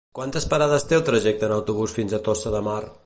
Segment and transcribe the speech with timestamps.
[0.19, 2.81] Quantes parades té el trajecte en autobús fins a Tossa de Mar?